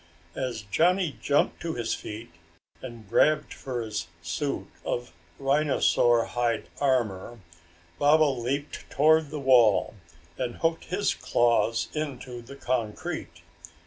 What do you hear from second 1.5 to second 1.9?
to